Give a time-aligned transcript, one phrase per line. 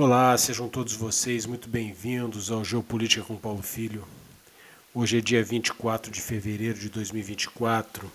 [0.00, 4.06] Olá, sejam todos vocês muito bem-vindos ao Geopolítica com Paulo Filho.
[4.94, 8.08] Hoje é dia 24 de fevereiro de 2024,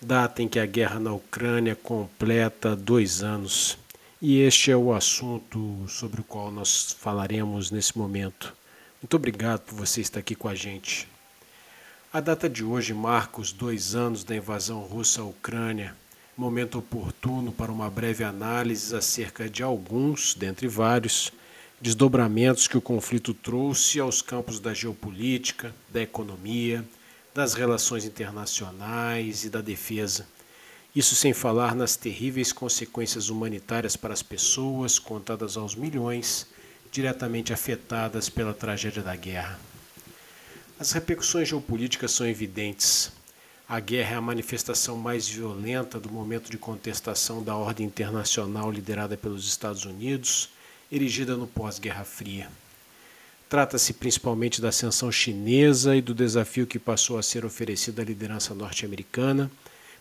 [0.00, 3.76] data em que a guerra na Ucrânia completa dois anos.
[4.20, 8.54] E este é o assunto sobre o qual nós falaremos nesse momento.
[9.02, 11.06] Muito obrigado por você estar aqui com a gente.
[12.10, 15.94] A data de hoje marca os dois anos da invasão russa à Ucrânia,
[16.36, 21.32] momento oportuno para uma breve análise acerca de alguns, dentre vários,
[21.80, 26.84] desdobramentos que o conflito trouxe aos campos da geopolítica, da economia,
[27.34, 30.26] das relações internacionais e da defesa.
[30.94, 36.46] Isso sem falar nas terríveis consequências humanitárias para as pessoas, contadas aos milhões,
[36.90, 39.58] diretamente afetadas pela tragédia da guerra.
[40.78, 43.12] As repercussões geopolíticas são evidentes.
[43.68, 49.16] A guerra é a manifestação mais violenta do momento de contestação da ordem internacional liderada
[49.16, 50.50] pelos Estados Unidos,
[50.90, 52.48] erigida no pós-Guerra Fria.
[53.48, 58.54] Trata-se principalmente da ascensão chinesa e do desafio que passou a ser oferecido à liderança
[58.54, 59.50] norte-americana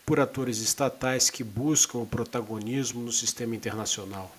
[0.06, 4.32] por atores estatais que buscam o protagonismo no sistema internacional.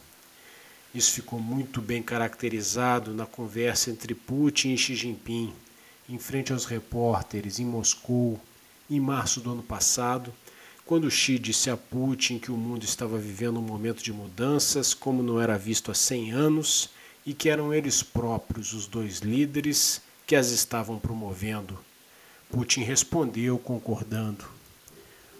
[0.94, 5.52] Isso ficou muito bem caracterizado na conversa entre Putin e Xi Jinping
[6.08, 8.40] em frente aos repórteres em Moscou
[8.88, 10.32] em março do ano passado,
[10.84, 15.22] quando Xi disse a Putin que o mundo estava vivendo um momento de mudanças como
[15.22, 16.90] não era visto há 100 anos
[17.24, 21.78] e que eram eles próprios, os dois líderes, que as estavam promovendo.
[22.50, 24.44] Putin respondeu concordando.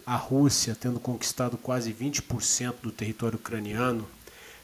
[0.05, 4.07] A Rússia, tendo conquistado quase 20% do território ucraniano,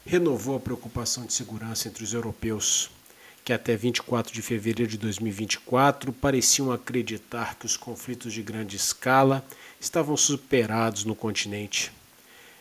[0.05, 2.91] renovou a preocupação de segurança entre os europeus
[3.43, 9.45] que até 24 de fevereiro de 2024 pareciam acreditar que os conflitos de grande escala
[9.79, 11.91] estavam superados no continente.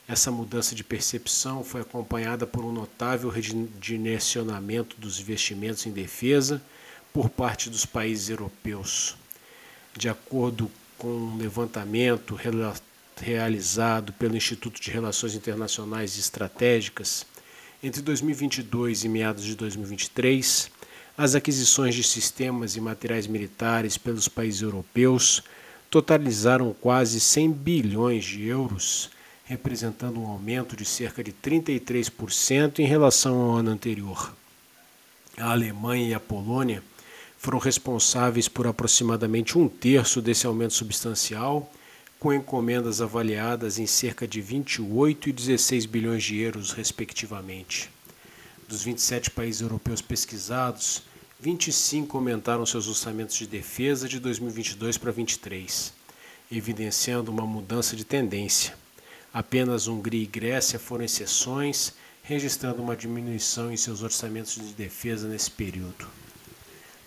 [0.09, 6.61] Essa mudança de percepção foi acompanhada por um notável redirecionamento dos investimentos em defesa
[7.13, 9.17] por parte dos países europeus.
[9.97, 12.37] De acordo com um levantamento
[13.17, 17.25] realizado pelo Instituto de Relações Internacionais e Estratégicas,
[17.83, 20.70] entre 2022 e meados de 2023,
[21.19, 25.43] as aquisições de sistemas e materiais militares pelos países europeus
[25.91, 29.11] totalizaram quase 100 bilhões de euros,
[29.45, 34.33] representando um aumento de cerca de 33% em relação ao ano anterior.
[35.37, 36.83] A Alemanha e a Polônia
[37.37, 41.71] foram responsáveis por aproximadamente um terço desse aumento substancial
[42.23, 47.91] com encomendas avaliadas em cerca de 28 e 16 bilhões de euros, respectivamente.
[48.69, 51.03] Dos 27 países europeus pesquisados,
[51.41, 55.93] 25 aumentaram seus orçamentos de defesa de 2022 para 2023,
[56.53, 58.77] evidenciando uma mudança de tendência.
[59.35, 65.51] Apenas Hungria e Grécia foram exceções, registrando uma diminuição em seus orçamentos de defesa nesse
[65.51, 66.07] período.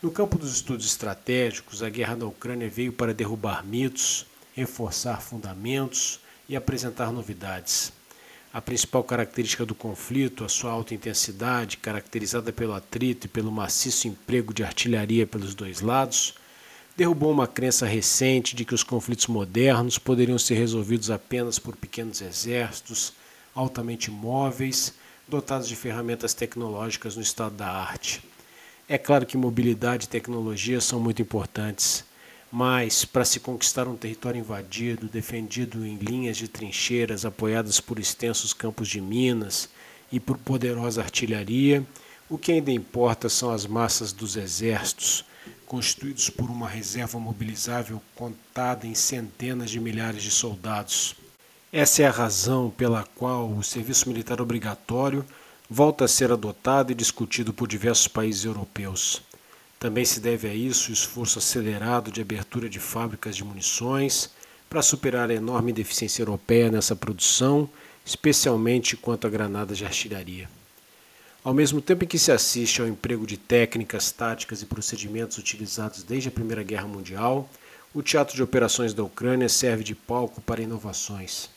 [0.02, 6.20] No campo dos estudos estratégicos, a guerra na Ucrânia veio para derrubar mitos, reforçar fundamentos
[6.48, 7.92] e apresentar novidades.
[8.54, 14.08] A principal característica do conflito, a sua alta intensidade, caracterizada pelo atrito e pelo maciço
[14.08, 16.36] emprego de artilharia pelos dois lados,
[16.96, 22.22] derrubou uma crença recente de que os conflitos modernos poderiam ser resolvidos apenas por pequenos
[22.22, 23.12] exércitos
[23.54, 24.94] altamente móveis,
[25.28, 28.22] dotados de ferramentas tecnológicas no estado da arte.
[28.88, 32.06] É claro que mobilidade e tecnologia são muito importantes
[32.58, 38.54] mas, para se conquistar um território invadido, defendido em linhas de trincheiras apoiadas por extensos
[38.54, 39.68] campos de minas
[40.10, 41.86] e por poderosa artilharia,
[42.30, 45.26] o que ainda importa são as massas dos exércitos,
[45.66, 51.14] constituídos por uma reserva mobilizável contada em centenas de milhares de soldados.
[51.74, 55.26] Essa é a razão pela qual o serviço militar obrigatório
[55.70, 59.22] volta a ser adotado e discutido por diversos países europeus.
[59.86, 64.32] Também se deve a isso o esforço acelerado de abertura de fábricas de munições
[64.68, 67.70] para superar a enorme deficiência europeia nessa produção,
[68.04, 70.50] especialmente quanto a granadas de artilharia.
[71.44, 76.02] Ao mesmo tempo em que se assiste ao emprego de técnicas, táticas e procedimentos utilizados
[76.02, 77.48] desde a Primeira Guerra Mundial,
[77.94, 81.48] o Teatro de Operações da Ucrânia serve de palco para inovações.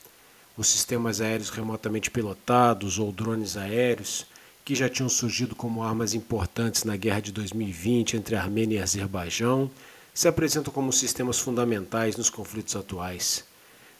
[0.54, 4.26] Os sistemas aéreos remotamente pilotados ou drones aéreos
[4.68, 9.70] que já tinham surgido como armas importantes na guerra de 2020 entre Armênia e Azerbaijão,
[10.12, 13.46] se apresentam como sistemas fundamentais nos conflitos atuais.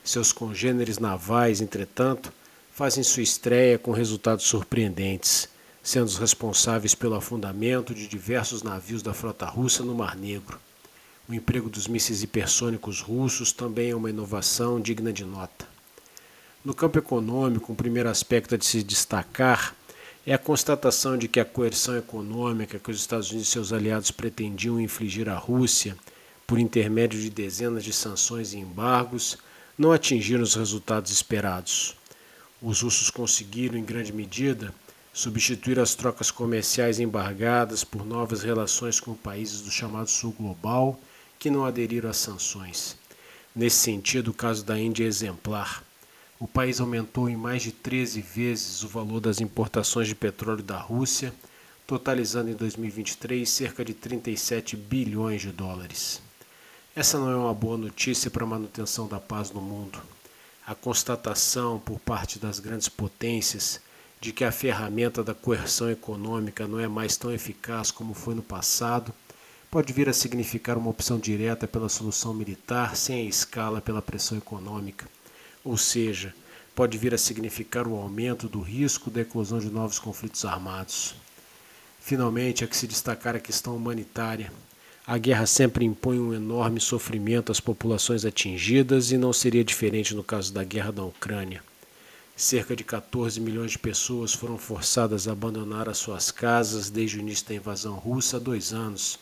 [0.05, 2.31] Seus congêneres navais, entretanto,
[2.71, 5.49] fazem sua estreia com resultados surpreendentes,
[5.83, 10.61] sendo os responsáveis pelo afundamento de diversos navios da frota russa no Mar Negro.
[11.27, 15.67] O emprego dos mísseis hipersônicos russos também é uma inovação digna de nota.
[16.63, 19.78] No campo econômico, um primeiro aspecto a de se destacar
[20.29, 24.11] é a constatação de que a coerção econômica que os Estados Unidos e seus aliados
[24.11, 25.97] pretendiam infligir à Rússia
[26.47, 29.39] por intermédio de dezenas de sanções e embargos
[29.79, 31.97] não atingiram os resultados esperados.
[32.61, 34.75] Os russos conseguiram, em grande medida,
[35.15, 41.01] substituir as trocas comerciais embargadas por novas relações com países do chamado Sul Global
[41.39, 42.99] que não aderiram às sanções.
[43.57, 45.88] Nesse sentido, o caso da Índia é exemplar.
[46.41, 50.79] O país aumentou em mais de 13 vezes o valor das importações de petróleo da
[50.79, 51.35] Rússia,
[51.87, 56.23] totalizando em 2023 cerca de 37 bilhões de dólares.
[56.95, 60.01] Essa não é uma boa notícia para a manutenção da paz no mundo
[60.69, 63.81] a constatação por parte das grandes potências
[64.21, 68.43] de que a ferramenta da coerção econômica não é mais tão eficaz como foi no
[68.43, 69.11] passado,
[69.71, 74.37] pode vir a significar uma opção direta pela solução militar sem a escala pela pressão
[74.37, 75.07] econômica,
[75.69, 76.35] ou seja,
[76.75, 81.15] pode vir a significar o aumento do risco da eclosão de novos conflitos armados.
[82.01, 84.51] Finalmente, há que se destacar a questão humanitária
[85.11, 90.23] a guerra sempre impõe um enorme sofrimento às populações atingidas e não seria diferente no
[90.23, 91.63] caso da guerra da Ucrânia.
[92.37, 97.21] Cerca de 14 milhões de pessoas foram forçadas a abandonar as suas casas desde o
[97.21, 99.19] início da invasão russa há dois anos,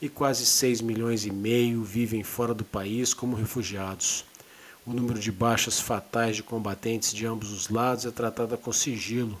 [0.00, 4.24] e quase 6 milhões e meio vivem fora do país como refugiados.
[4.86, 9.36] O número de baixas fatais de combatentes de ambos os lados é tratado com sigilo,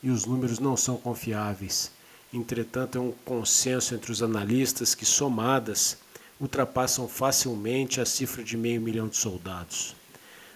[0.00, 1.90] e os números não são confiáveis.
[2.32, 5.98] Entretanto, é um consenso entre os analistas que, somadas,
[6.40, 9.96] ultrapassam facilmente a cifra de meio milhão de soldados.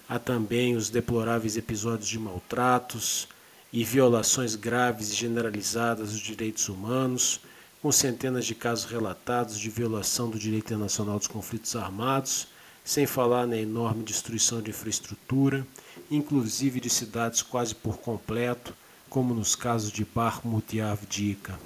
[0.08, 3.26] Há também os deploráveis episódios de maltratos
[3.73, 7.41] e violações graves e generalizadas dos direitos humanos,
[7.82, 12.46] com centenas de casos relatados de violação do direito internacional dos conflitos armados,
[12.88, 15.67] sem falar na enorme destruição de infraestrutura,
[16.11, 18.73] inclusive de cidades quase por completo
[19.11, 21.61] como nos casos de Bakhmut e Avdiivka.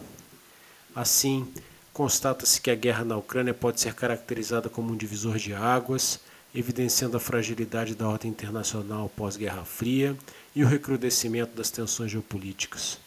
[0.93, 1.47] Assim,
[1.93, 6.19] constata-se que a guerra na Ucrânia pode ser caracterizada como um divisor de águas,
[6.53, 10.17] evidenciando a fragilidade da ordem internacional pós-Guerra Fria
[10.57, 12.99] e o recrudescimento das tensões geopolíticas.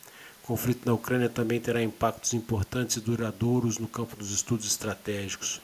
[0.42, 5.60] O conflito na Ucrânia também terá impactos importantes e duradouros no campo dos estudos estratégicos.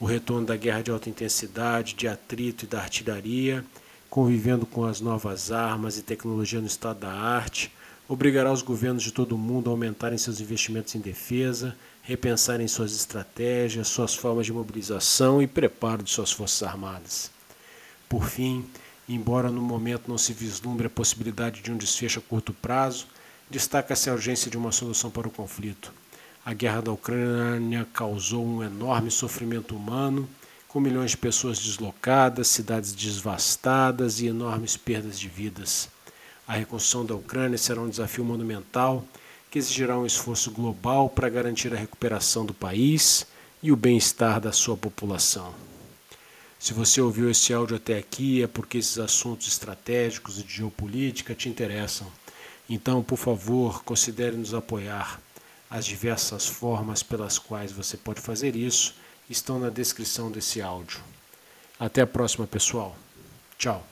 [0.00, 3.64] O retorno da guerra de alta intensidade, de atrito e da artilharia,
[4.08, 7.72] convivendo com as novas armas e tecnologia no estado da arte,
[8.08, 12.94] obrigará os governos de todo o mundo a aumentarem seus investimentos em defesa, repensarem suas
[12.94, 17.30] estratégias, suas formas de mobilização e preparo de suas forças armadas.
[18.08, 18.64] Por fim,
[19.08, 23.08] embora no momento não se vislumbre a possibilidade de um desfecho a curto prazo,
[23.50, 25.92] destaca-se a urgência de uma solução para o conflito.
[26.48, 30.26] A guerra da Ucrânia causou um enorme sofrimento humano,
[30.66, 35.90] com milhões de pessoas deslocadas, cidades devastadas e enormes perdas de vidas.
[36.46, 39.04] A reconstrução da Ucrânia será um desafio monumental
[39.50, 43.26] que exigirá um esforço global para garantir a recuperação do país
[43.62, 45.52] e o bem-estar da sua população.
[46.58, 51.34] Se você ouviu esse áudio até aqui é porque esses assuntos estratégicos e de geopolítica
[51.34, 52.06] te interessam.
[52.70, 55.20] Então, por favor, considere nos apoiar.
[55.70, 58.94] As diversas formas pelas quais você pode fazer isso
[59.28, 61.00] estão na descrição desse áudio.
[61.78, 62.96] Até a próxima, pessoal.
[63.58, 63.86] Tchau.